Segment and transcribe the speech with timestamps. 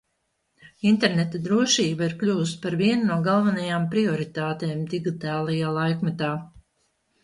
[0.91, 6.37] Interneta drošība ir kļuvusi par vienu no galvenajām prioritātēm digitālajā laikmetā.